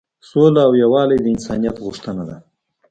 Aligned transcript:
سوله 0.29 0.61
او 0.67 0.73
یووالی 0.81 1.17
د 1.21 1.25
انسانیت 1.35 1.75
غوښتنه 1.85 2.23
ده. 2.29 2.37